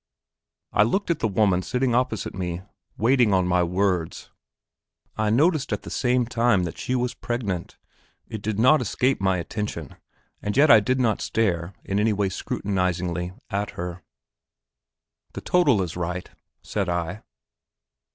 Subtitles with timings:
[0.73, 2.63] I looked at the woman sitting opposite me,
[2.97, 4.31] waiting on my words.
[5.15, 7.77] I noticed at the same time that she was pregnant;
[8.27, 9.95] it did not escape my attention,
[10.41, 14.01] and yet I did not stare in any way scrutinizingly at her.
[15.33, 16.31] "The total is right,"
[16.63, 17.21] said I.